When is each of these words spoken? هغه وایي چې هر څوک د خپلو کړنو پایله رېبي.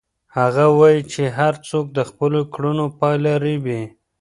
هغه 0.37 0.65
وایي 0.79 1.01
چې 1.13 1.23
هر 1.37 1.53
څوک 1.69 1.85
د 1.97 1.99
خپلو 2.09 2.39
کړنو 2.53 2.85
پایله 2.99 3.33
رېبي. 3.45 3.81